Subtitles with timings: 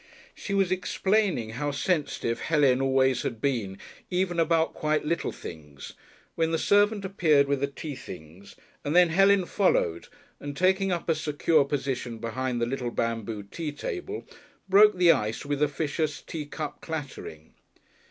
[0.33, 3.77] She was explaining how sensitive Helen always had been,
[4.09, 5.93] even about quite little things,
[6.33, 10.07] when the servant appeared with the tea things, and then Helen followed,
[10.39, 14.25] and taking up a secure position behind the little banboo tea table,
[14.67, 17.53] broke the ice with officious teacup clattering.